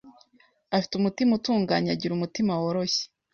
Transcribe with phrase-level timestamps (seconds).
[0.75, 3.03] afi te umutima utunganye, agira umutima woroshye